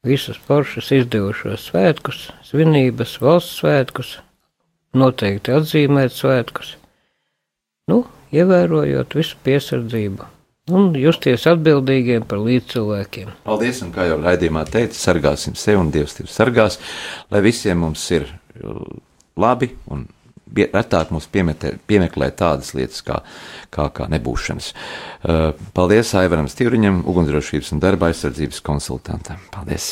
[0.07, 4.13] visus foršus izdevušos svētkus, svinības, valsts svētkus,
[4.95, 6.75] noteikti atzīmēt svētkus,
[7.91, 8.03] nu,
[8.35, 10.34] ievērojot visu piesardzību
[10.73, 13.29] un justies atbildīgiem par līdzcilvēkiem.
[13.45, 16.79] Paldies, un kā jau raidījumā teica, sargāsim sevi un Dievs tevi sargās,
[17.29, 18.25] lai visiem mums ir
[19.37, 20.07] labi un
[20.55, 23.19] retāk mums piemetē, piemeklē tādas lietas kā,
[23.69, 24.71] kā, kā nebūšanas.
[25.21, 29.41] Uh, paldies Aivaram Stīriņam, ugunsdrošības un darba aizsardzības konsultantam.
[29.53, 29.91] Paldies!